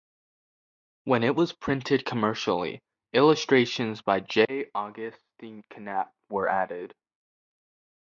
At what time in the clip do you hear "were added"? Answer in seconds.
6.27-6.95